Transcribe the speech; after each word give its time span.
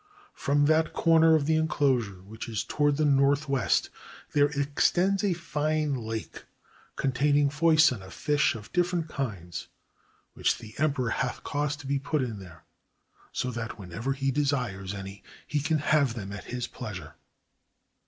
From 0.33 0.65
that 0.65 0.93
corner 0.93 1.35
of 1.35 1.45
the 1.45 1.55
enclosure 1.57 2.23
which 2.23 2.49
is 2.49 2.63
toward 2.63 2.97
the 2.97 3.05
northwest, 3.05 3.91
there 4.33 4.47
extends 4.47 5.23
a 5.23 5.33
fine 5.33 5.93
lake, 5.93 6.45
containing 6.95 7.51
foison 7.51 8.01
of 8.01 8.11
fish 8.11 8.55
of 8.55 8.71
different 8.73 9.09
kinds 9.09 9.67
which 10.33 10.57
the 10.57 10.73
emperor 10.79 11.11
hath 11.11 11.43
caused 11.43 11.81
to 11.81 11.85
be 11.85 11.99
put 11.99 12.23
in 12.23 12.39
there, 12.39 12.63
so 13.31 13.51
that 13.51 13.77
whenever 13.77 14.13
he 14.13 14.31
desires 14.31 14.95
any, 14.95 15.21
he 15.45 15.59
can 15.59 15.77
have 15.77 16.15
them 16.15 16.31
at 16.31 16.45
his 16.45 16.65
pleasure. 16.65 17.13